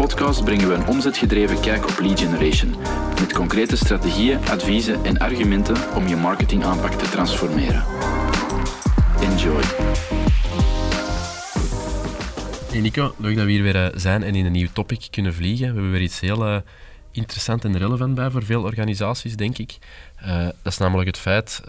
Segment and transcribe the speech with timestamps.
[0.00, 2.74] podcast brengen we een omzetgedreven kijk op lead generation.
[3.20, 7.84] Met concrete strategieën, adviezen en argumenten om je marketingaanpak te transformeren.
[9.20, 9.62] Enjoy.
[12.70, 15.34] Hey Nico, leuk dat we hier weer eh, zijn en in een nieuw topic kunnen
[15.34, 15.66] vliegen.
[15.66, 16.56] We hebben weer iets heel uh,
[17.10, 19.78] interessant en relevant bij voor veel organisaties, denk ik.
[20.24, 21.62] Uh, dat is namelijk het feit,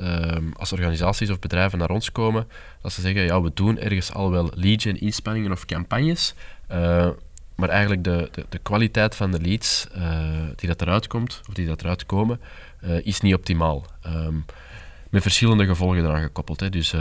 [0.53, 2.47] als organisaties of bedrijven naar ons komen,
[2.81, 6.33] dat ze zeggen, ja, we doen ergens al wel lead gen inspanningen of campagnes,
[7.61, 9.87] maar eigenlijk de, de, de, kwaliteit van de leads
[10.55, 12.39] die dat eruit komt, of die dat eruit komen,
[13.03, 13.85] is niet optimaal.
[14.07, 14.45] Um,
[15.09, 16.59] met verschillende gevolgen eraan gekoppeld.
[16.59, 16.69] Hè.
[16.69, 16.93] Dus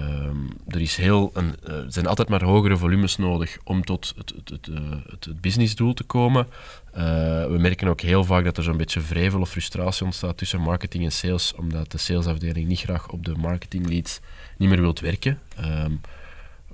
[0.00, 1.54] Um, er, is heel een,
[1.88, 4.68] zijn altijd maar hogere volumes nodig om tot het, het,
[5.10, 6.46] het, het businessdoel te komen.
[6.92, 11.04] We merken ook heel vaak dat er zo'n beetje vrevel of frustratie ontstaat tussen marketing
[11.04, 14.20] en sales, omdat de salesafdeling niet graag op de marketing leads
[14.56, 15.38] niet meer wilt werken.
[15.60, 16.00] Um,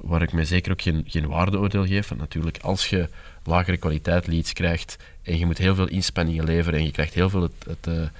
[0.00, 2.08] waar ik mij zeker ook geen, geen waardeoordeel geef.
[2.08, 3.08] Want natuurlijk, als je
[3.44, 7.30] lagere kwaliteit leads krijgt en je moet heel veel inspanningen leveren en je krijgt heel
[7.30, 8.10] veel het, het, het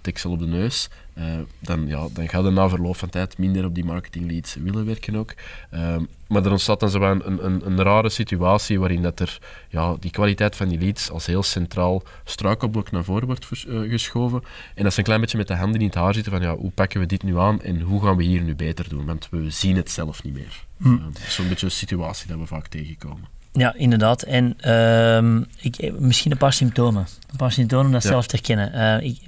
[0.00, 1.24] tiksel op de neus, uh,
[1.58, 4.86] dan, ja, dan gaat er na verloop van tijd minder op die marketing leads willen
[4.86, 5.34] werken ook.
[5.74, 5.96] Uh,
[6.28, 9.38] maar er ontstaat dan zo een, een, een, rare situatie waarin dat er,
[9.68, 14.42] ja, die kwaliteit van die leads als heel centraal struikelblok naar voren wordt geschoven.
[14.74, 16.56] En dat is een klein beetje met de handen in het haar zitten van ja,
[16.56, 19.06] hoe pakken we dit nu aan en hoe gaan we hier nu beter doen?
[19.06, 20.64] Want we zien het zelf niet meer.
[20.78, 23.37] Dat is zo'n beetje een situatie dat we vaak tegenkomen.
[23.58, 24.22] Ja, inderdaad.
[24.22, 27.06] En uh, ik, misschien een paar symptomen.
[27.30, 28.08] Een paar symptomen om dat ja.
[28.08, 29.00] zelf te herkennen.
[29.02, 29.20] Uh, ik,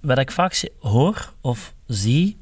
[0.00, 2.36] wat ik vaak hoor of zie,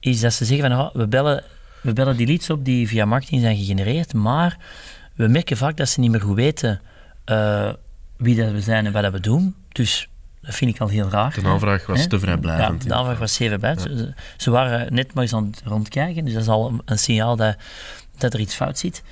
[0.00, 1.44] is dat ze zeggen van oh, we, bellen,
[1.82, 4.58] we bellen die leads op die via marketing zijn gegenereerd, maar
[5.14, 6.80] we merken vaak dat ze niet meer goed weten
[7.26, 7.72] uh,
[8.16, 9.54] wie dat we zijn en wat dat we doen.
[9.68, 10.08] Dus
[10.40, 11.34] dat vind ik al heel raar.
[11.40, 12.82] De aanvraag was te vrijblijvend.
[12.82, 14.00] Ja, de aanvraag was zeer vrijblijvend.
[14.00, 14.22] Ja.
[14.36, 17.36] Ze, waren net maar eens aan het rondkijken, dus dat is al een, een signaal
[17.36, 17.56] dat,
[18.18, 19.02] dat er iets fout zit.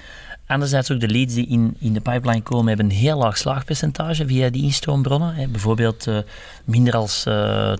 [0.50, 4.26] Anderzijds ook de leads die in, in de pipeline komen hebben een heel laag slaagpercentage
[4.26, 5.50] via die instroombronnen.
[5.50, 6.18] Bijvoorbeeld uh,
[6.64, 7.72] minder dan uh,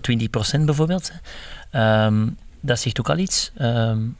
[0.59, 1.11] 20% bijvoorbeeld.
[1.75, 3.51] Um, dat zegt ook al iets.
[3.61, 4.17] Um,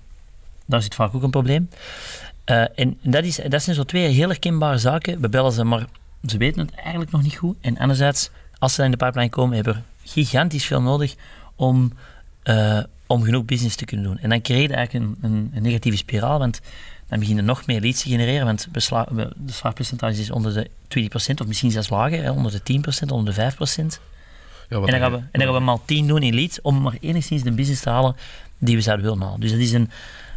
[0.66, 1.69] daar zit vaak ook een probleem.
[2.45, 5.22] Uh, en dat, is, dat zijn zo twee heel herkenbare zaken.
[5.22, 5.85] We bellen ze, maar
[6.25, 7.56] ze weten het eigenlijk nog niet goed.
[7.62, 11.16] En anderzijds, als ze in de pipeline komen, hebben we gigantisch veel nodig
[11.56, 11.94] om,
[12.44, 14.19] uh, om genoeg business te kunnen doen.
[14.19, 16.62] En dan creëer je eigenlijk een, een, een negatieve spiraal, want
[17.11, 18.79] dan beginnen nog meer leads te genereren, want de
[19.45, 23.41] slaagpercentage is onder de 20% of misschien zelfs lager, hè, onder de 10%, onder de
[23.41, 23.99] 5%.
[24.69, 26.81] Ja, en, dan gaan we, en dan gaan we maar 10 doen in leads om
[26.81, 28.16] maar enigszins de business te halen
[28.57, 29.39] die we zouden willen halen.
[29.39, 29.89] Dus dat is een,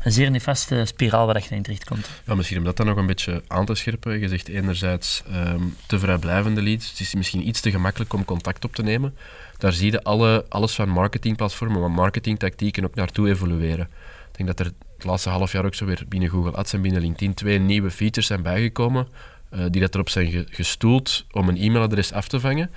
[0.02, 2.08] een zeer nefaste spiraal waar je in terecht komt.
[2.26, 4.20] Ja, misschien om dat dan nog een beetje aan te scherpen.
[4.20, 6.90] Je zegt enerzijds um, te vrijblijvende leads.
[6.90, 9.16] Het is misschien iets te gemakkelijk om contact op te nemen.
[9.58, 13.88] Daar zie je alle, alles van marketingplatformen, maar marketingtactieken ook naartoe evolueren.
[14.30, 14.72] Ik denk dat er
[15.04, 17.91] het laatste half jaar ook zo weer binnen Google Ads en binnen LinkedIn twee nieuwe
[17.91, 19.09] features zijn bijgekomen
[19.54, 22.70] uh, die dat erop zijn gestoeld om een e-mailadres af te vangen.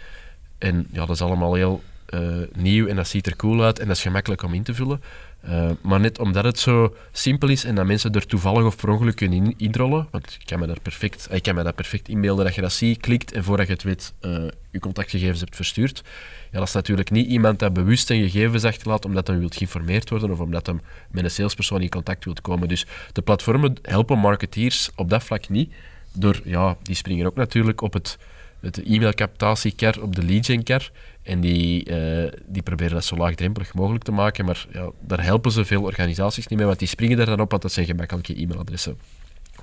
[0.58, 3.88] En ja, dat is allemaal heel uh, nieuw en dat ziet er cool uit en
[3.88, 5.02] dat is gemakkelijk om in te vullen.
[5.46, 8.90] Uh, maar net omdat het zo simpel is en dat mensen er toevallig of per
[8.90, 9.72] ongeluk kunnen in,
[10.12, 12.72] want ik kan, me daar perfect, ik kan me dat perfect inbeelden dat je dat
[12.72, 16.03] ziet, klikt en voordat je het weet, uh, je contactgegevens hebt verstuurd.
[16.52, 20.09] Ja, dat is natuurlijk niet iemand dat bewust zijn gegevens achterlaat omdat hij wilt geïnformeerd
[20.09, 20.75] worden of omdat hij
[21.12, 22.68] met een salespersoon in contact wilt komen.
[22.68, 25.74] Dus de platformen helpen marketeers op dat vlak niet.
[26.14, 28.18] Door, ja, die springen ook natuurlijk op het,
[28.62, 30.91] het e-mailcaptatie-ker, op de lead gen-ker.
[31.23, 35.51] En die, uh, die proberen dat zo laagdrempelig mogelijk te maken, maar ja, daar helpen
[35.51, 38.41] ze veel organisaties niet mee, want die springen er dan op, want dat zijn gemakkelijke
[38.41, 38.97] e-mailadressen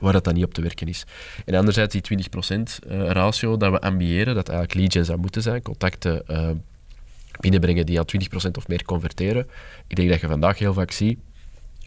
[0.00, 1.04] waar dat dan niet op te werken is.
[1.44, 5.42] En anderzijds die 20% uh, ratio dat we ambiëren, dat eigenlijk lead gen zou moeten
[5.42, 6.50] zijn, contacten uh,
[7.40, 8.06] binnenbrengen die al
[8.46, 9.46] 20% of meer converteren.
[9.86, 11.18] Ik denk dat je vandaag heel vaak ziet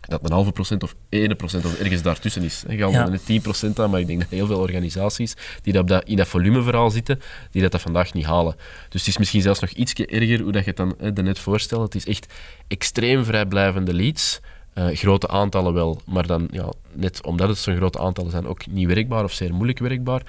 [0.07, 2.63] dat een halve procent of ene procent of ergens daartussen is.
[2.69, 3.19] Je haalt ja.
[3.27, 6.27] een 10% aan, maar ik denk dat heel veel organisaties die dat, dat in dat
[6.27, 8.55] volumeverhaal zitten, die dat, dat vandaag niet halen.
[8.89, 11.39] Dus het is misschien zelfs nog iets erger hoe dat je het dan hè, net
[11.39, 11.81] voorstelt.
[11.81, 12.33] Het is echt
[12.67, 14.39] extreem vrijblijvende leads.
[14.73, 18.67] Uh, grote aantallen wel, maar dan ja, net omdat het zo'n grote aantallen zijn, ook
[18.67, 20.21] niet werkbaar of zeer moeilijk werkbaar.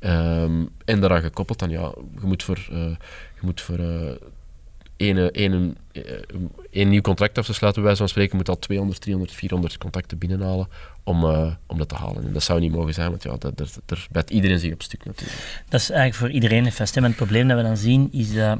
[0.00, 2.78] Um, en daaraan gekoppeld dan, ja, je moet voor, uh,
[3.34, 4.10] je moet voor uh,
[4.96, 5.76] één, één,
[6.70, 9.78] één nieuw contract af te sluiten, bij wijze van spreken, moet al 200, 300, 400
[9.78, 10.68] contacten binnenhalen
[11.02, 12.24] om, uh, om dat te halen.
[12.24, 13.36] En dat zou niet mogen zijn, want ja,
[13.86, 15.64] daar bijt iedereen zich op stuk natuurlijk.
[15.68, 16.94] Dat is eigenlijk voor iedereen een vast.
[16.94, 18.58] het probleem dat we dan zien is dat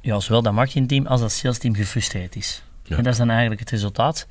[0.00, 2.62] ja, zowel dat marketingteam als dat salesteam gefrustreerd is.
[2.82, 2.96] Ja.
[2.96, 4.26] En dat is dan eigenlijk het resultaat.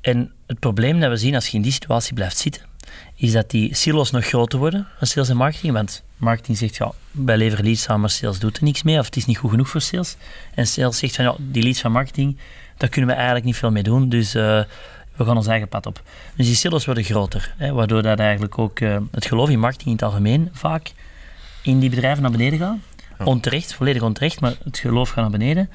[0.00, 2.62] En het probleem dat we zien als je in die situatie blijft zitten,
[3.14, 5.72] is dat die silos nog groter worden van sales en marketing.
[5.72, 9.04] Want marketing zegt, ja, wij leveren leads aan, maar sales doet er niks mee, of
[9.04, 10.16] het is niet goed genoeg voor sales.
[10.54, 12.36] En sales zegt van, ja, die leads van marketing,
[12.76, 14.08] daar kunnen we eigenlijk niet veel mee doen.
[14.08, 14.42] Dus uh,
[15.16, 16.02] we gaan ons eigen pad op.
[16.36, 19.88] Dus die silos worden groter, hè, waardoor dat eigenlijk ook uh, het geloof in marketing
[19.88, 20.92] in het algemeen vaak
[21.62, 22.76] in die bedrijven naar beneden gaat.
[23.24, 25.70] Onterecht, volledig onterecht, maar het geloof gaat naar beneden.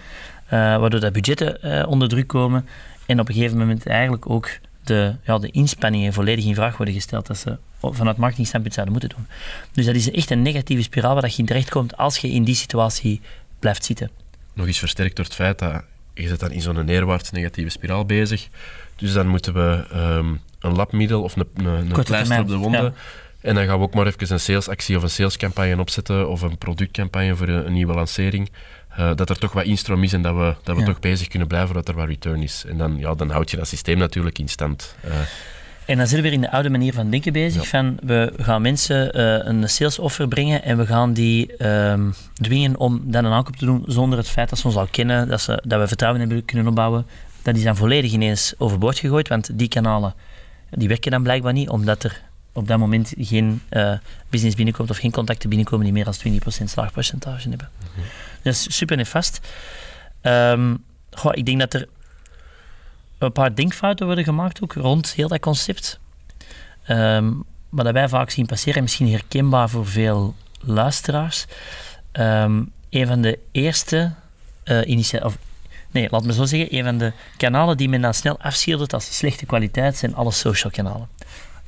[0.45, 2.67] Uh, waardoor de budgetten onder druk komen
[3.05, 4.49] en op een gegeven moment eigenlijk ook
[4.83, 9.17] de, ja, de inspanningen volledig in vraag worden gesteld dat ze vanuit marketingstandpunt zouden moeten
[9.17, 9.27] doen.
[9.71, 12.43] Dus dat is echt een negatieve spiraal waar dat je in terechtkomt als je in
[12.43, 13.21] die situatie
[13.59, 14.09] blijft zitten.
[14.53, 15.83] Nog eens versterkt door het feit dat
[16.13, 18.47] je zit dan in zo'n neerwaarts negatieve spiraal bezig.
[18.95, 22.93] Dus dan moeten we um, een labmiddel of een, een, een pleister op de wonden.
[23.41, 26.57] En dan gaan we ook maar even een salesactie of een salescampagne opzetten of een
[26.57, 28.49] productcampagne voor een, een nieuwe lancering.
[28.99, 31.47] Uh, dat er toch wat instroom is en dat we, dat we toch bezig kunnen
[31.47, 32.63] blijven, dat er wat return is.
[32.67, 34.95] En dan, ja, dan houd je dat systeem natuurlijk in stand.
[35.05, 35.11] Uh,
[35.85, 37.67] en dan zitten we weer in de oude manier van denken bezig.
[37.67, 42.79] Van we gaan mensen uh, een sales offer brengen en we gaan die um, dwingen
[42.79, 45.41] om dan een aankoop te doen zonder het feit dat ze ons al kennen, dat,
[45.41, 47.05] ze, dat we vertrouwen hebben kunnen opbouwen.
[47.41, 50.13] Dat is dan volledig ineens overboord gegooid, want die kanalen
[50.69, 52.21] die werken dan blijkbaar niet, omdat er
[52.53, 53.61] op dat moment geen
[54.29, 56.15] business binnenkomt of geen contacten binnenkomen die meer dan
[56.63, 57.69] 20% slaagpercentage hebben.
[57.95, 58.03] Mm
[58.43, 59.39] Dat is super nefast.
[61.11, 61.87] Goh, ik denk dat er
[63.17, 65.99] een paar denkfouten worden gemaakt ook rond heel dat concept.
[66.87, 71.45] Um, wat wij vaak zien passeren, misschien herkenbaar voor veel luisteraars.
[72.13, 74.13] Um, een van de eerste
[74.65, 74.97] uh,
[75.91, 79.17] nee, laat me zo zeggen, een van de kanalen die men dan snel afschildert als
[79.17, 81.07] slechte kwaliteit zijn alle social kanalen.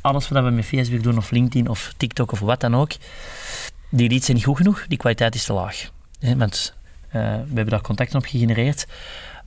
[0.01, 2.92] Alles wat we met Facebook doen, of LinkedIn, of TikTok, of wat dan ook,
[3.89, 5.89] die leads zijn niet goed genoeg, die kwaliteit is te laag.
[6.19, 6.73] Want
[7.07, 8.85] uh, we hebben daar contacten op gegenereerd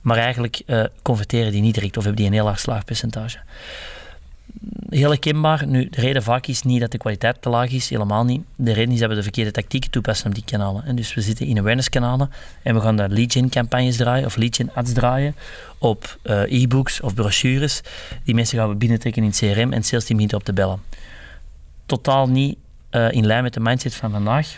[0.01, 3.37] maar eigenlijk uh, converteren die niet direct of hebben die een heel laag slaagpercentage.
[4.89, 5.67] Heel herkenbaar.
[5.67, 8.41] Nu, de reden vaak is niet dat de kwaliteit te laag is, helemaal niet.
[8.55, 10.85] De reden is dat we de verkeerde tactieken toepassen op die kanalen.
[10.85, 12.31] En dus we zitten in awareness kanalen
[12.63, 15.35] en we gaan daar lead gen campagnes draaien of lead gen ads draaien
[15.77, 17.81] op uh, e-books of brochures.
[18.23, 20.81] Die mensen gaan we binnentrekken in het CRM en sales team op te bellen.
[21.85, 22.57] Totaal niet
[23.09, 24.57] in lijn met de mindset van vandaag.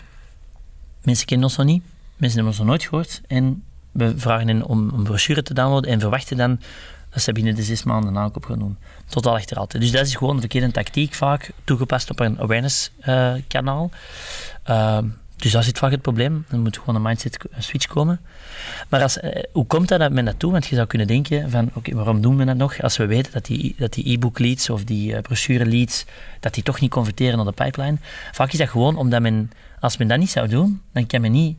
[1.02, 1.82] Mensen kennen ons nog niet,
[2.22, 5.90] mensen hebben ons nog nooit gehoord en we vragen hen om een brochure te downloaden
[5.90, 6.60] en verwachten dan
[7.10, 8.78] dat ze binnen de zes maanden een aankoop gaan doen.
[9.08, 9.82] Totaal altijd.
[9.82, 13.90] Dus dat is gewoon een verkeerde tactiek vaak, toegepast op een awareness-kanaal.
[14.62, 16.44] Eh, uh, ehm, dus dat zit vaak het probleem.
[16.48, 18.20] Er moet gewoon een mindset switch komen.
[18.88, 20.52] Maar als, uh, hoe komt dat, dat men dat doet?
[20.52, 22.82] Want je zou kunnen denken van, oké, waarom doen we dat nog?
[22.82, 26.04] Als we weten dat die, dat die e-book leads of die uh, brochure leads,
[26.40, 27.96] dat die toch niet converteren naar de pipeline.
[28.32, 31.32] Vaak is dat gewoon omdat men, als men dat niet zou doen, dan kan men
[31.32, 31.56] niet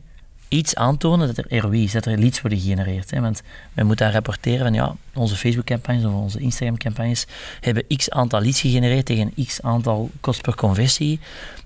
[0.48, 3.10] iets aantonen dat er ROI is, dat er leads worden gegenereerd.
[3.10, 3.20] Hè?
[3.20, 3.42] Want
[3.72, 7.26] men moet daar rapporteren van ja, onze Facebook-campagnes of onze Instagram-campagnes
[7.60, 11.20] hebben x aantal leads gegenereerd tegen x aantal kost per conversie.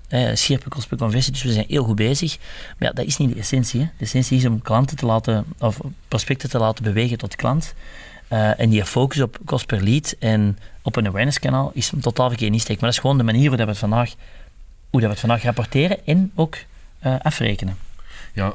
[0.07, 2.37] Eh, scherpe kost per conversie, dus we zijn heel goed bezig.
[2.77, 3.79] Maar ja, dat is niet de essentie.
[3.79, 3.85] Hè?
[3.97, 7.73] De essentie is om klanten te laten, of prospecten te laten bewegen tot klant.
[8.29, 11.99] Uh, en die focus op kost per lead en op een awareness kanaal is een
[11.99, 12.75] totaal verkeerd insteek.
[12.75, 14.13] Maar dat is gewoon de manier hoe we het vandaag,
[14.89, 16.57] hoe dat we het vandaag rapporteren en ook
[17.05, 17.77] uh, afrekenen.
[18.33, 18.53] Ja,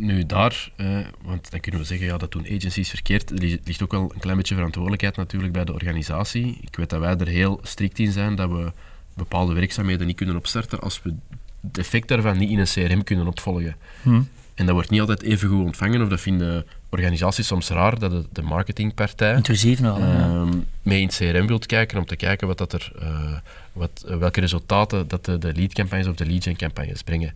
[0.00, 3.30] nu daar, eh, want dan kunnen we zeggen, ja, dat doen agencies verkeerd.
[3.30, 6.58] Er ligt ook wel een klein beetje verantwoordelijkheid natuurlijk bij de organisatie.
[6.60, 8.72] Ik weet dat wij er heel strikt in zijn, dat we
[9.14, 11.14] bepaalde werkzaamheden niet kunnen opstarten als we
[11.60, 13.76] het effect daarvan niet in een CRM kunnen opvolgen.
[14.02, 14.28] Hmm.
[14.54, 18.10] En dat wordt niet altijd even goed ontvangen, of dat vinden organisaties soms raar, dat
[18.10, 20.48] de, de marketingpartij Intrusief nog, uh,
[20.82, 23.32] mee in het CRM wilt kijken om te kijken wat dat er, uh,
[23.72, 27.34] wat, welke resultaten dat de, de lead-campagnes of de lead-gen-campagnes brengen.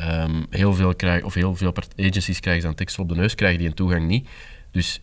[0.00, 3.58] Um, heel veel, krijgen, of heel veel agencies krijgen dan tekst op de neus, krijgen
[3.58, 4.28] die een toegang niet.
[4.70, 5.00] Dus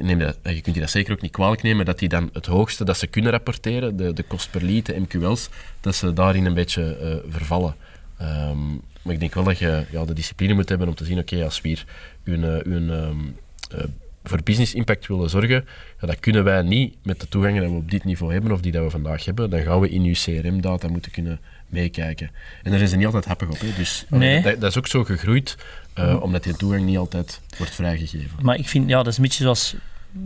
[0.00, 2.46] neem dat, je kunt die dat zeker ook niet kwalijk nemen, dat die dan het
[2.46, 5.48] hoogste dat ze kunnen rapporteren, de, de kost per lead, de MQL's,
[5.80, 7.74] dat ze daarin een beetje uh, vervallen.
[8.22, 11.18] Um, maar ik denk wel dat je ja, de discipline moet hebben om te zien,
[11.18, 11.84] oké, als we hier
[12.24, 13.36] uw, uw, um,
[13.74, 13.84] uh,
[14.24, 15.64] voor business impact willen zorgen,
[16.00, 18.72] dat kunnen wij niet met de toegangen die we op dit niveau hebben of die
[18.72, 19.50] dat we vandaag hebben.
[19.50, 21.40] Dan gaan we in uw CRM-data moeten kunnen
[21.74, 22.30] meekijken.
[22.62, 23.60] En daar zijn ze niet altijd happig op.
[23.60, 23.66] Hè.
[23.76, 24.42] Dus nee.
[24.42, 25.56] dat, dat, is ook zo gegroeid,
[25.98, 28.30] uh, omdat die toegang niet altijd wordt vrijgegeven.
[28.42, 29.74] Maar ik vind, ja, dat is een beetje zoals,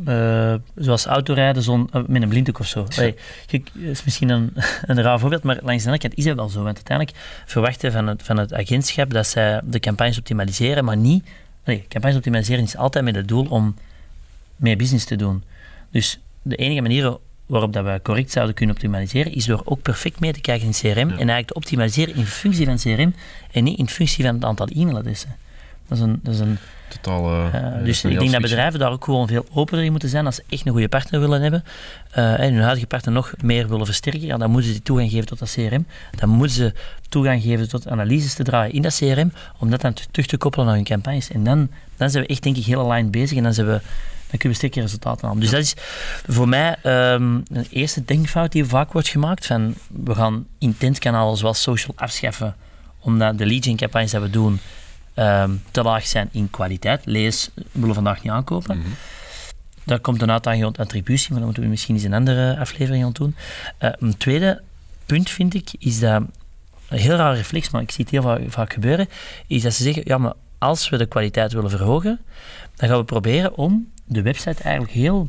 [0.09, 2.87] uh, zoals autorijden zon, uh, met een blinddoek of zo.
[2.97, 3.15] Allee,
[3.47, 4.53] je, is misschien een,
[4.87, 6.63] een raar voorbeeld, maar langs de andere kant is dat wel zo.
[6.63, 11.25] Want uiteindelijk verwachten van het, van het agentschap dat zij de campagnes optimaliseren, maar niet...
[11.65, 13.77] Allee, campagnes optimaliseren is altijd met het doel om
[14.57, 15.45] meer business te doen.
[15.91, 20.21] Dus de enige manier waarop dat we correct zouden kunnen optimaliseren, is door ook perfect
[20.21, 23.15] mee te kijken in CRM en eigenlijk te optimaliseren in functie van CRM
[23.51, 25.37] en niet in functie van het aantal e-mailadressen.
[25.89, 29.05] Dat is een, dat is een Totaal, uh, dus ik denk dat bedrijven daar ook
[29.05, 31.65] gewoon veel opener in moeten zijn als ze echt een goede partner willen hebben.
[32.17, 35.11] Uh, en hun huidige partner nog meer willen versterken, ja, dan moeten ze die toegang
[35.11, 35.87] geven tot dat CRM.
[36.17, 36.73] Dan moeten ze
[37.09, 40.67] toegang geven tot analyses te draaien in dat CRM, om dat dan terug te koppelen
[40.67, 41.31] naar hun campagnes.
[41.31, 43.81] En dan, dan zijn we echt, denk ik, heel line bezig en dan, zijn we,
[44.31, 45.41] dan kunnen we sterke resultaten halen.
[45.43, 45.75] Dus dat is
[46.27, 46.77] voor mij
[47.13, 52.57] um, een eerste denkfout die vaak wordt gemaakt, van we gaan intentkanalen zoals social afschaffen,
[53.01, 54.61] omdat de lead gen campagnes dat we doen
[55.15, 57.01] um, te laag zijn in kwaliteit.
[57.05, 58.77] Lees, we willen vandaag niet aankopen.
[58.77, 58.95] Mm -hmm.
[59.85, 63.05] Daar komt een uitdaging rond attributie, maar dat moeten we misschien eens een andere aflevering
[63.05, 63.37] aan doen.
[63.81, 64.63] Uh, een tweede
[65.07, 66.23] punt vind ik, is dat,
[66.89, 69.09] een heel raar reflex, maar ik zie het heel vaak, vaak gebeuren,
[69.47, 72.21] is dat ze zeggen, ja, maar als we de kwaliteit willen verhogen,
[72.77, 75.29] dan gaan we proberen om de website eigenlijk heel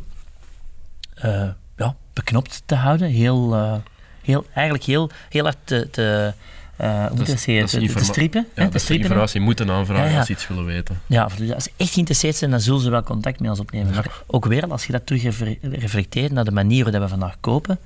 [1.26, 3.74] uh, ja, beknopt te houden, heel, uh,
[4.22, 6.34] heel, eigenlijk heel, heel hard te, te
[6.82, 8.48] uh, hoe dat te, te strippen.
[8.56, 10.18] Ja, hè, te strippen informatie moeten aanvragen ja, ja.
[10.18, 11.02] als ze iets willen weten.
[11.06, 13.94] Ja, dus als ze echt geïnteresseerd zijn, dan zullen ze wel contact met ons opnemen.
[13.94, 15.24] Maar ook weer, als je dat terug
[15.62, 17.80] reflecteert naar de manier waarop we vandaag kopen,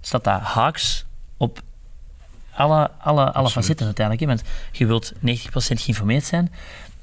[0.00, 1.04] staat dat haaks
[1.36, 1.62] op
[2.56, 4.26] alle, alle, alle facetten uiteindelijk.
[4.26, 4.36] Hè?
[4.36, 5.18] Want je wilt 90%
[5.56, 6.52] geïnformeerd zijn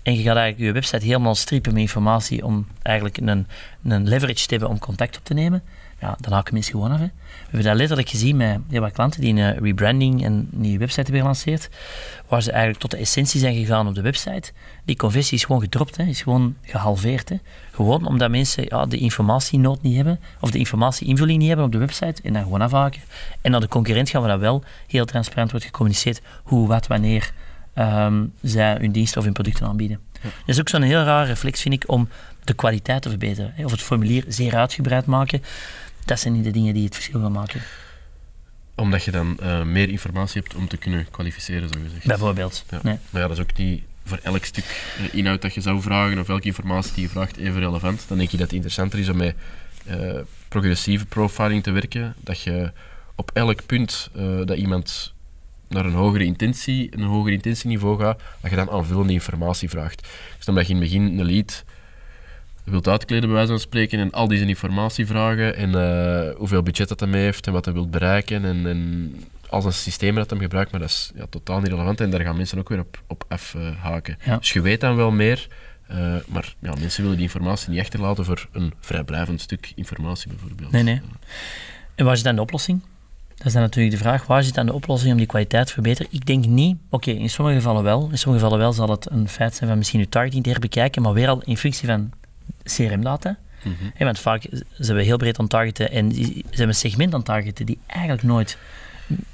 [0.04, 3.48] en je gaat eigenlijk je website helemaal strippen met informatie om eigenlijk een,
[3.84, 5.64] een leverage te hebben om contact op te nemen
[6.04, 7.00] ja, dan haken mensen gewoon af.
[7.00, 7.06] Hè.
[7.06, 10.78] We hebben dat letterlijk gezien met heel wat klanten die een rebranding en een nieuwe
[10.78, 11.70] website hebben gelanceerd,
[12.28, 14.52] waar ze eigenlijk tot de essentie zijn gegaan op de website.
[14.86, 17.30] Die conversie is gewoon gedropt, hè, is gewoon gehalveerd.
[17.30, 17.36] Hè.
[17.72, 21.78] Gewoon omdat mensen ja, de informatienood niet hebben, of de informatieinvulling niet hebben op de
[21.78, 23.02] website, en dan gewoon afhaken.
[23.42, 27.34] En naar de concurrent gaan we dat wel heel transparant wordt gecommuniceerd hoe, wat, wanneer
[27.76, 30.00] um, zij hun diensten of hun producten aanbieden.
[30.22, 32.10] Dat is ook zo'n heel raar reflex, vind ik, om
[32.44, 33.52] de kwaliteit te verbeteren.
[33.56, 35.44] Hè, of het formulier zeer uitgebreid maken
[36.06, 37.62] dat zijn niet de dingen die het verschil gaan maken.
[38.76, 42.06] Omdat je dan uh, meer informatie hebt om te kunnen kwalificeren, zo gezegd.
[42.06, 42.66] Bijvoorbeeld.
[42.70, 42.80] Ja.
[42.84, 42.98] Nee.
[43.10, 46.30] Maar ja, dat is ook niet voor elk stuk inhoud dat je zou vragen of
[46.30, 48.06] elke informatie die je vraagt even relevant.
[48.08, 49.36] Dan denk ik dat het interessanter is om met
[49.88, 52.16] uh, progressieve profiling te werken.
[52.20, 52.72] Dat je
[53.16, 54.10] op elk punt
[54.46, 55.14] dat iemand
[55.68, 60.08] naar een hogere intentie, een hoger intentieniveau gaat, dat je dan aanvullende informatie vraagt.
[60.38, 61.64] Dus omdat je in het begin een lead
[62.64, 66.88] wilt uitkleden, bij wijze van spreken, en al deze informatie vragen en uh, hoeveel budget
[66.88, 69.12] dat hij heeft en wat hij wilt bereiken en, en
[69.50, 72.22] al zijn systemen dat hij gebruikt, maar dat is ja, totaal niet relevant en daar
[72.22, 74.16] gaan mensen ook weer op, op afhaken.
[74.20, 74.38] Uh, ja.
[74.38, 75.48] Dus je weet dan wel meer,
[75.92, 80.72] uh, maar ja, mensen willen die informatie niet achterlaten voor een vrijblijvend stuk informatie bijvoorbeeld.
[80.72, 81.02] Nee, nee.
[81.96, 82.82] En waar zit dan de oplossing?
[83.36, 85.74] Dat is dan natuurlijk de vraag, waar zit dan de oplossing om die kwaliteit te
[85.74, 86.12] verbeteren?
[86.12, 88.08] Ik denk niet, oké, okay, in sommige gevallen wel.
[88.12, 91.02] In sommige gevallen wel zal het een feit zijn van misschien je targeting te herbekijken,
[91.02, 92.12] maar weer al in functie van
[92.64, 93.38] CRM-data.
[93.64, 94.06] Mm -hmm.
[94.06, 94.46] want vaak
[94.78, 96.12] zijn we heel breed aan targeten en
[96.50, 98.58] zijn we segment aan targeten die eigenlijk nooit,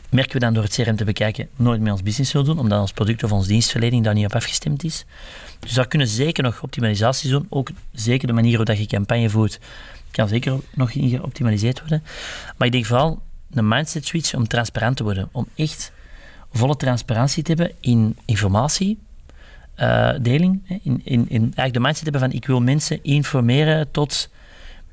[0.09, 2.81] merken we dan door het CRM te bekijken, nooit meer ons business zullen doen, omdat
[2.81, 5.05] ons product of onze dienstverlening daar niet op afgestemd is.
[5.59, 7.45] Dus daar kunnen zeker nog optimalisaties doen.
[7.49, 9.59] Ook zeker de manier waarop je campagne voert,
[10.11, 12.03] kan zeker nog geoptimaliseerd worden.
[12.57, 15.29] Maar ik denk vooral een mindset switch om transparant te worden.
[15.31, 15.91] Om echt
[16.51, 18.99] volle transparantie te hebben in informatie,
[19.81, 20.13] uh.
[20.23, 24.29] In, in, in eigenlijk de mindset hebben van ik wil mensen informeren tot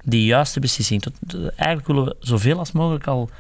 [0.02, 1.02] de juiste beslissing.
[1.02, 1.14] Tot,
[1.56, 3.30] eigenlijk willen we zoveel als mogelijk al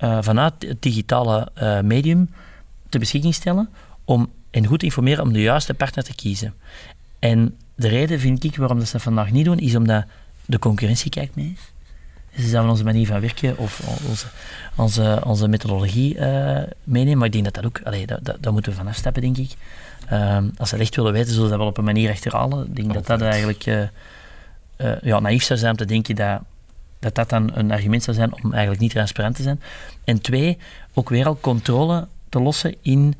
[0.00, 1.48] uh, vanuit het digitale
[1.82, 2.30] medium
[2.88, 3.68] te beschikking stellen
[4.04, 6.54] om en goed informeren om de juiste partner te kiezen.
[7.18, 10.04] En de reden, vind ik, waarom dat ze dat vandaag niet doen, is omdat
[10.46, 11.56] de concurrentie kijkt mee.
[12.36, 14.26] Ze zouden onze manier van werken of onze,
[14.74, 16.18] onze, onze methodologie
[16.84, 17.18] meenemen.
[17.18, 19.50] Maar ik denk dat dat ook, allee, dat, dat, moeten we van afstappen, denk ik.
[20.12, 22.66] Um, als ze echt willen weten, zullen ze dat wel op een manier achterhalen.
[22.66, 23.82] Ik denk dat dat eigenlijk uh,
[24.76, 26.40] uh, ja, naïef zou zijn om te denken dat,
[26.98, 29.60] dat dat dan een argument zou zijn om eigenlijk niet transparant te zijn.
[30.04, 30.58] En twee,
[30.94, 33.14] ook weer al controle te lossen in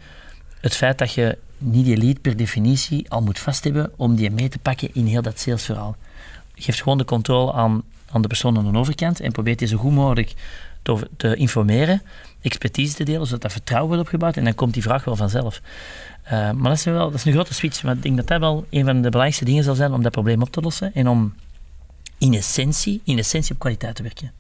[0.61, 4.31] het feit dat je niet die lead per definitie al moet vast hebben om die
[4.31, 5.97] mee te pakken in heel dat salesverhaal.
[6.55, 9.77] Geef gewoon de controle aan, aan de persoon aan de overkant en probeert die zo
[9.77, 10.35] goed mogelijk
[10.83, 12.03] te, te informeren,
[12.41, 15.61] expertise te delen, zodat dat vertrouwen wordt opgebouwd en dan komt die vraag wel vanzelf.
[16.33, 17.83] Uh, maar dat is, wel, dat is een grote switch.
[17.83, 20.13] Maar ik denk dat dat wel een van de belangrijkste dingen zal zijn om dat
[20.13, 20.95] probleem op te lossen.
[20.95, 21.35] En om
[22.19, 24.33] in essentie, in essentie op kwaliteit te werken.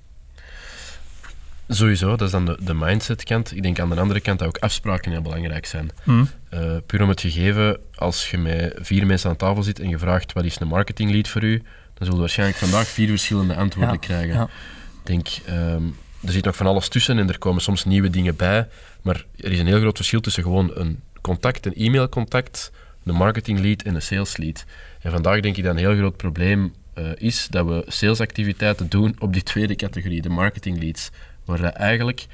[1.68, 3.56] Sowieso, dat is dan de, de mindset kant.
[3.56, 5.90] Ik denk aan de andere kant dat ook afspraken heel belangrijk zijn.
[6.04, 6.28] Mm.
[6.54, 9.98] Uh, puur om het gegeven, als je met vier mensen aan tafel zit en je
[9.98, 11.62] vraagt wat is een marketing lead voor u,
[11.94, 14.34] dan zul je waarschijnlijk vandaag vier verschillende antwoorden ja, krijgen.
[14.34, 14.42] Ja.
[14.42, 18.36] Ik denk, um, er zit nog van alles tussen en er komen soms nieuwe dingen
[18.36, 18.68] bij,
[19.02, 22.72] maar er is een heel groot verschil tussen gewoon een contact, een e-mailcontact,
[23.04, 24.64] een marketing lead en een sales lead.
[25.00, 29.16] En vandaag denk ik dat een heel groot probleem uh, is dat we salesactiviteiten doen
[29.18, 31.10] op die tweede categorie, de marketing leads.
[31.44, 32.26] Waar dat eigenlijk,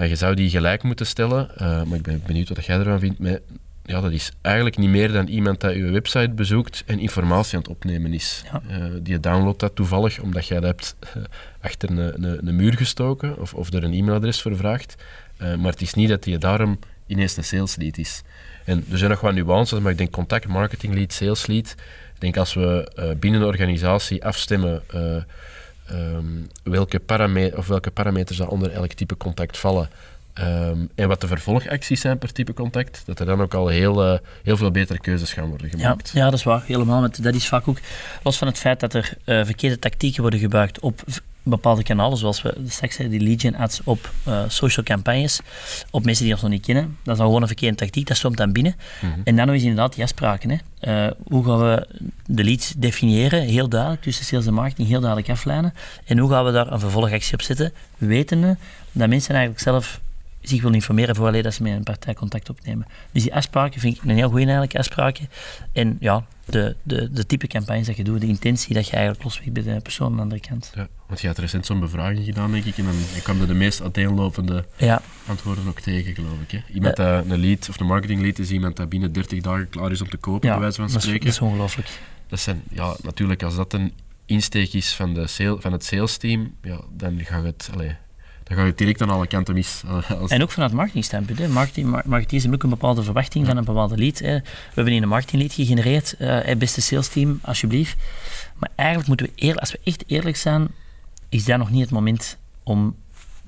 [0.00, 3.00] uh, je zou die gelijk moeten stellen, uh, maar ik ben benieuwd wat jij ervan
[3.00, 3.42] vindt, met
[3.86, 7.62] ja, dat is eigenlijk niet meer dan iemand dat je website bezoekt en informatie aan
[7.62, 8.44] het opnemen is.
[8.52, 8.62] Ja.
[8.68, 11.22] Eh, die downloadt dat toevallig omdat jij dat hebt eh,
[11.60, 14.94] achter een, een, een muur gestoken of, of er een e-mailadres voor vraagt.
[15.36, 18.22] Eh, maar het is niet dat die daarom ineens een sales lead is.
[18.64, 21.74] En er zijn nog wat nuances, maar ik denk contact marketing lead, sales lead.
[22.14, 25.16] Ik denk als we eh, binnen de organisatie afstemmen eh,
[25.88, 26.24] ehm,
[26.62, 29.88] welke, parame of welke parameters dat onder elk type contact vallen
[30.34, 34.04] ehm, en wat de vervolgacties zijn per type contact, dat er dan ook al heel,
[34.04, 36.10] eh, heel veel betere keuzes gaan worden Ja, gemaakt.
[36.14, 37.00] ja, dat is waar, helemaal.
[37.00, 37.78] Want dat is vaak ook,
[38.22, 41.02] los van het feit dat er verkeerde tactieken worden gebruikt op
[41.44, 45.40] bepaalde kanalen, zoals we straks zeiden, die legion ads op eh, social campagnes,
[45.90, 46.96] op mensen die ons nog niet kennen.
[47.02, 48.76] Dat is dan gewoon een verkeerde tactiek, dat stroomt dan binnen.
[49.24, 50.50] En dan eens inderdaad die afspraken.
[50.50, 50.56] Hè.
[50.80, 51.88] Eh, hoe gaan we
[52.26, 55.74] de leads definiëren, heel duidelijk, tussen sales en marketing, heel duidelijk aflijnen.
[56.04, 58.56] En hoe gaan we daar een vervolgactie op zetten, wetende
[58.92, 60.00] dat mensen eigenlijk zelf
[60.40, 62.86] zich willen informeren voor dat ze met een partij contact opnemen.
[63.12, 65.28] Dus die afspraken vind ik een heel goede eigenlijk afspraken.
[65.72, 69.24] En ja, de, de, de type campagnes dat je doet, de intentie dat je eigenlijk
[69.24, 70.72] loswekt bij de persoon aan de andere kant.
[70.74, 73.46] Ja, want je had recent zo'n bevraging gedaan, denk ik, en dan je kwam er
[73.46, 76.50] de meest uiteenlopende Ja, antwoorden ook tegen, geloof ik.
[76.50, 76.58] Hè?
[76.74, 79.90] Iemand dat een lead, of een marketing lead is iemand dat binnen 30 dagen klaar
[79.90, 81.24] is om te kopen, ja bij wijze van dat, is, spreken.
[81.26, 81.88] dat is ongelooflijk.
[82.28, 83.92] Dat zijn, ja, natuurlijk, als dat een
[84.26, 87.96] insteek is van, de sale, van het sales team, ja, dan ga je het, allee,
[88.44, 89.82] dan ga je direct aan alle kanten mis.
[90.28, 91.38] En ook vanuit marketingstandpunt.
[91.38, 91.48] Hè.
[91.48, 94.18] Marketing, mar- marketeers hebben ook een bepaalde verwachting van een bepaalde lead.
[94.18, 94.34] Hè.
[94.38, 94.42] We
[94.74, 96.12] hebben hier een marketinglead gegenereerd.
[96.18, 97.96] eh, hè, beste salesteam, alsjeblieft.
[98.58, 100.68] Maar eigenlijk moeten we eerlijk, als we echt eerlijk zijn,
[101.34, 102.96] is dat nog niet het moment om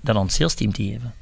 [0.01, 1.15] dat aan het salesteam te geven.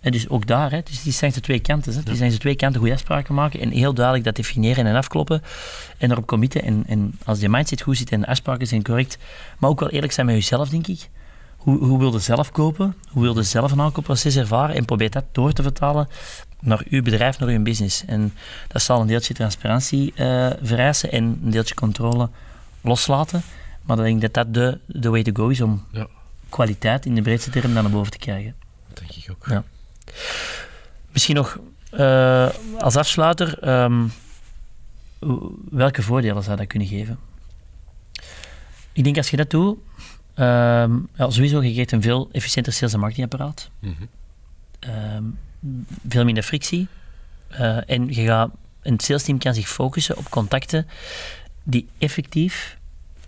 [0.00, 1.94] En dus ook daar, hè, dus die zijn ze twee kanten.
[1.94, 2.02] Hè.
[2.02, 5.42] Die zijn ze twee kanten goede afspraken maken en heel duidelijk dat definiëren en afkloppen
[5.98, 6.62] en erop committen.
[6.62, 9.18] En, en als die mindset goed zit en de afspraken zijn correct,
[9.58, 11.08] maar ook wel eerlijk zijn met jezelf, denk ik.
[11.56, 12.94] Hoe, hoe wil je zelf kopen?
[13.08, 14.76] Hoe wil je zelf een aankoopproces ervaren?
[14.76, 16.08] En probeer dat door te vertalen
[16.60, 18.04] naar uw bedrijf, naar uw business.
[18.04, 18.34] En
[18.68, 22.28] dat zal een deeltje transparantie eh, vereisen en een deeltje controle
[22.80, 23.42] loslaten.
[23.86, 26.06] Maar ik denk dat dat de, de way to go is om Ja.
[26.48, 28.54] kwaliteit in de breedste term dan naar boven te krijgen.
[28.88, 29.46] dat denk ik ook.
[29.48, 29.64] Ja.
[31.12, 31.58] Misschien nog
[31.90, 34.04] eh, als afsluiter, ehm,
[35.70, 37.18] welke voordelen zou dat kunnen geven?
[38.92, 39.78] Ik denk als je dat doet,
[40.34, 43.70] ehm, ja, sowieso je krijgt een veel efficiënter sales- en marketingapparaat.
[43.78, 43.92] Mhm.
[44.78, 45.22] Ehm,
[46.08, 46.88] veel minder frictie.
[47.48, 48.50] Eh, en je gaat,
[48.82, 50.86] een salesteam kan zich focussen op contacten
[51.62, 52.78] die effectief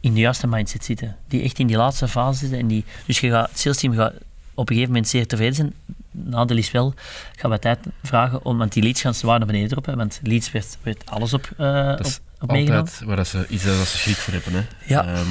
[0.01, 1.17] in de juiste mindset zitten.
[1.29, 2.59] Die echt in die laatste fase zitten.
[2.59, 4.13] En die, dus je gaat, het salesteam gaat
[4.55, 5.73] op een gegeven moment zeer tevreden zijn.
[6.11, 6.95] Nadeel is wel,
[7.37, 9.79] gaan we tijd vragen om, want die leads gaan zwaar naar beneden.
[9.85, 12.91] Hè, want leads werd, werd alles op, Dat op, meegenomen.
[13.05, 14.53] waar dat ze iets dat ze schrik voor hebben.
[14.53, 14.63] Hè.
[14.95, 15.05] Ja.
[15.07, 15.29] Ehm,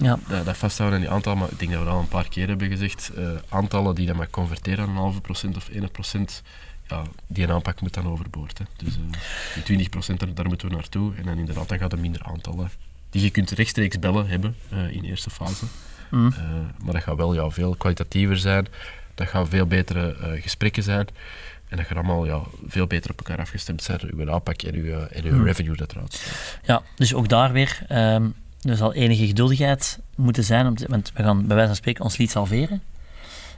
[0.00, 0.18] Ja.
[0.28, 2.28] dat, dat vasthouden aan die aantallen, maar ik denk dat we dat al een paar
[2.28, 3.10] keer hebben gezegd.
[3.16, 6.42] eh, aantallen die dan maar converteren aan een halve procent of 1 procent,
[6.88, 8.58] ja, die aanpak moet dan overboord.
[8.58, 8.64] Hè.
[8.76, 9.00] Dus eh,
[9.54, 11.14] die 20 procent, daar, daar moeten we naartoe.
[11.14, 12.70] En dan inderdaad, dan gaat er minder aantallen
[13.14, 15.64] die je kunt rechtstreeks bellen hebben eh, in eerste fase.
[16.10, 16.26] Mm.
[16.36, 16.42] Eh,
[16.84, 18.66] maar dat gaat wel ja, veel kwalitatiever zijn.
[19.14, 21.06] Dat gaan veel betere eh, gesprekken zijn.
[21.68, 24.00] En dat gaat allemaal ja, veel beter op elkaar afgestemd zijn.
[24.16, 25.44] Uw aanpak en uw, en uw Hmm.
[25.44, 26.26] revenue uiteraard.
[26.64, 28.28] Ja, dus ook daar weer, ehm,
[28.62, 32.04] er zal enige geduldigheid moeten zijn, om te- want we gaan bij wijze van spreken
[32.04, 32.82] ons lied salveren.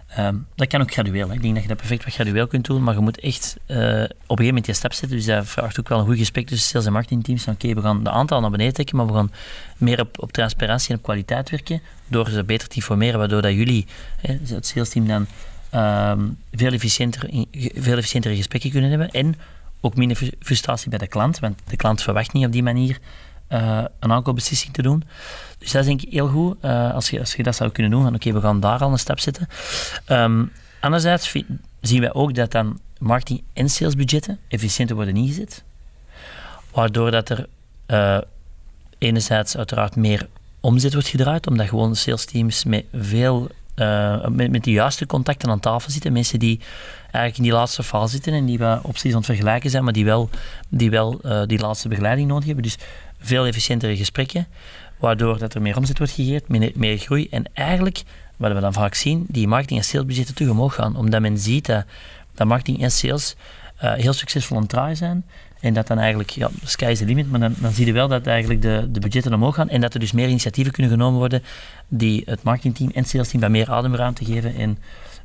[0.06, 1.32] Ehm, dat kan ook gradueel.
[1.32, 3.76] Ik denk dat je dat perfect wat gradueel kunt doen, maar je moet echt eh,
[3.76, 5.16] op een gegeven moment die stap zetten.
[5.16, 7.46] Dus dat vraagt ook wel een goed gesprek tussen sales en marketingteams.
[7.48, 9.32] Oké, we gaan de aantal naar beneden trekken, maar we gaan
[9.76, 13.52] meer op, op transparantie en op kwaliteit werken, door ze beter te informeren, waardoor dat
[13.52, 13.86] jullie,
[14.20, 15.26] hè, het salesteam dan,
[15.70, 16.20] ehm,
[16.52, 17.28] veel, efficiënter,
[17.74, 19.10] veel efficiëntere gesprekken kunnen hebben.
[19.10, 19.34] En
[19.80, 22.98] ook minder fru- frustratie bij de klant, want de klant verwacht niet op die manier
[23.48, 25.02] eh, een aankoopbeslissing te doen.
[25.58, 27.92] Dus dat is denk ik heel goed, eh, als, je, als je dat zou kunnen
[27.92, 29.48] doen, van oké, we gaan daar al een stap zetten.
[30.04, 30.44] Ehm,
[30.80, 31.34] anderzijds
[31.80, 35.62] zien wij ook dat dan marketing- en salesbudgetten efficiënter worden ingezet,
[36.72, 37.46] waardoor dat er
[37.86, 38.18] eh,
[38.98, 40.28] enerzijds uiteraard meer
[40.60, 45.60] omzet wordt gedraaid, omdat gewoon salesteams met veel eh, met, met de juiste contacten aan
[45.60, 46.12] tafel zitten.
[46.12, 46.60] Mensen die
[47.02, 49.92] eigenlijk in die laatste fase zitten en die we opties aan het vergelijken zijn, maar
[49.92, 50.30] die wel
[50.68, 52.62] die, wel, eh, die laatste begeleiding nodig hebben.
[52.62, 52.76] Dus
[53.20, 54.46] veel efficiëntere gesprekken,
[54.98, 57.28] waardoor dat er meer omzet wordt gegeven, meer, meer groei.
[57.28, 58.02] En eigenlijk,
[58.36, 60.96] wat we dan vaak zien, die marketing- en salesbudgetten terug omhoog gaan.
[60.96, 61.84] Omdat men ziet dat,
[62.34, 63.36] dat marketing en sales
[63.76, 65.24] eh, heel succesvol aan het draaien zijn.
[65.60, 68.08] En dat dan eigenlijk, ja, sky is the limit, maar dan, dan zie je wel
[68.08, 71.18] dat eigenlijk de, de budgetten omhoog gaan en dat er dus meer initiatieven kunnen genomen
[71.18, 71.42] worden
[71.88, 74.78] die het marketingteam en salesteam wat meer ademruimte geven en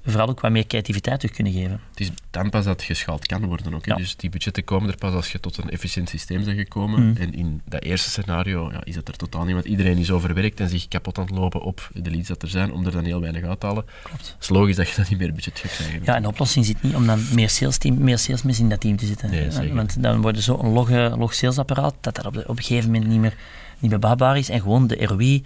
[0.05, 1.81] vooral ook wat meer creativiteit terug kunnen geven.
[1.89, 3.85] Het is dan pas dat geschaald kan worden ook.
[3.85, 3.95] Ja.
[3.95, 7.07] Dus die budgetten komen er pas als je tot een efficiënt systeem bent gekomen.
[7.07, 7.15] Mm.
[7.15, 10.59] En in dat eerste scenario ja, is dat er totaal niet, want iedereen is overwerkt
[10.59, 13.03] en zich kapot aan het lopen op de leads dat er zijn, om er dan
[13.03, 13.85] heel weinig uit te halen.
[14.03, 14.27] Klopt.
[14.27, 16.01] Het is logisch dat je dan niet meer budget gaat krijgen.
[16.03, 18.79] Ja, en de oplossing zit niet om dan meer, sales team, meer salesmensen in dat
[18.79, 19.29] team te zitten.
[19.29, 19.73] Nee.
[19.73, 22.91] Want dan wordt zo'n log, eh, log salesapparaat dat dat op, de, op een gegeven
[22.91, 23.35] moment niet meer,
[23.81, 25.43] niet meer behapbaar is en gewoon de ROI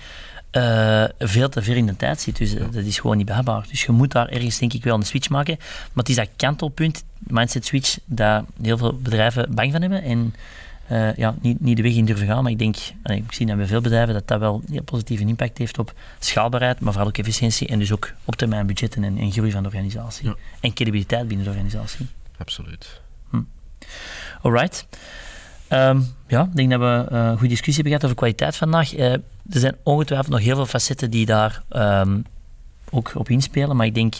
[0.51, 2.37] eh, veel te ver in de tijd zit.
[2.37, 3.65] Dus eh, dat is gewoon niet behapbaar.
[3.69, 5.55] Dus je moet daar ergens denk ik wel een switch maken.
[5.57, 10.33] Maar het is dat kantelpunt, mindset switch, dat heel veel bedrijven bang van hebben en
[10.87, 12.43] eh, ja, niet, niet de weg in durven gaan.
[12.43, 15.25] Maar ik denk, allee, ik zie dat bij veel bedrijven, dat dat wel een positieve
[15.25, 19.17] impact heeft op schaalbaarheid, maar vooral ook efficiëntie en dus ook op termijn budgetten en,
[19.17, 20.27] en groei van de organisatie.
[20.27, 20.35] Ja.
[20.59, 22.07] En credibiliteit binnen de organisatie.
[22.37, 23.01] Absoluut.
[24.41, 24.87] Alright.
[25.67, 28.95] Ehm, ja, ik denk dat we eh, een goede discussie hebben gehad over kwaliteit vandaag.
[28.95, 32.19] Eh, er zijn ongetwijfeld nog heel veel facetten die daar ehm,
[32.91, 33.75] ook op inspelen.
[33.75, 34.13] Maar ik denk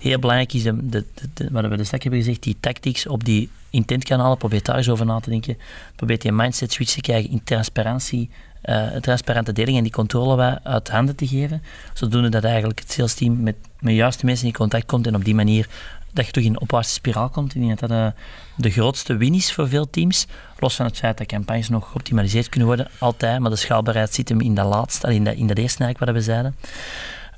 [0.00, 1.04] heel belangrijk is, de,
[1.50, 4.38] wat we de straks hebben gezegd, die tactics op die intentkanalen.
[4.38, 5.58] Probeer daar eens over na te denken.
[5.96, 8.30] Probeer die mindset switch te krijgen in transparantie.
[8.60, 11.62] eh, transparante deling en die controle wij uit handen te geven.
[11.94, 15.24] Zodoende dat eigenlijk het sales team met, met juiste mensen in contact komt en op
[15.24, 15.68] die manier
[16.12, 17.54] dat je toch in een opwaartse spiraal komt.
[17.54, 18.20] Ik denk dat dat eh,
[18.56, 20.26] de grootste win is voor veel teams.
[20.58, 23.40] Los van het feit dat campagnes nog geoptimaliseerd kunnen worden, altijd.
[23.40, 26.20] Maar de schaalbaarheid zit hem in dat laatste, in dat, in eerste eigenlijk wat we
[26.20, 26.56] zeiden.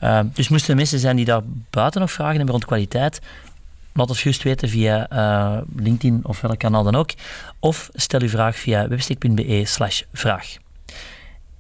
[0.03, 3.21] Uh, dus moesten er mensen zijn die daar buiten nog vragen hebben rond kwaliteit,
[3.93, 7.11] laat ons gerust weten via uh, LinkedIn of welk kanaal dan ook.
[7.59, 10.57] Of stel uw vraag via webstick.be slash vraag.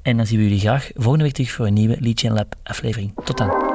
[0.02, 3.12] En dan zien we jullie graag volgende week terug voor een nieuwe Lead Lab aflevering.
[3.24, 3.71] Tot dan.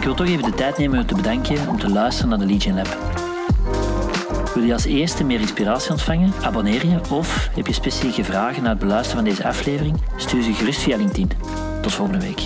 [0.00, 2.60] Ik wil toch even de tijd nemen om te bedanken om te luisteren naar de
[2.60, 2.96] Gen Lab.
[4.54, 6.32] Wil je als eerste meer inspiratie ontvangen?
[6.42, 10.00] Abonneer je of heb je specifieke vragen na het beluisteren van deze aflevering?
[10.16, 11.30] Stuur ze gerust via LinkedIn.
[11.82, 12.40] Tot volgende week.